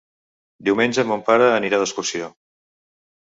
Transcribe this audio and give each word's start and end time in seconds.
Diumenge 0.69 1.03
mon 1.09 1.21
pare 1.27 1.51
anirà 1.59 1.81
d'excursió. 1.83 2.31